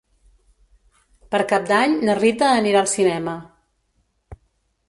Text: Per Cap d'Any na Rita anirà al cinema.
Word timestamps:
Per 1.35 1.41
Cap 1.51 1.69
d'Any 1.73 1.93
na 2.09 2.17
Rita 2.21 2.49
anirà 2.63 2.81
al 2.83 2.91
cinema. 2.97 3.37